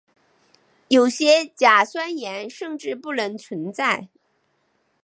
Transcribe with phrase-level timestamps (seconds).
[0.87, 4.09] 有些甲酸盐甚至不能存在。